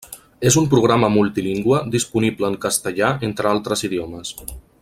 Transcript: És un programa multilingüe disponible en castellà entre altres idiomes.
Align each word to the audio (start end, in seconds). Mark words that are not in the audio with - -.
És 0.49 0.55
un 0.61 0.69
programa 0.71 1.09
multilingüe 1.17 1.83
disponible 1.97 2.51
en 2.53 2.59
castellà 2.67 3.15
entre 3.31 3.55
altres 3.55 3.89
idiomes. 3.91 4.35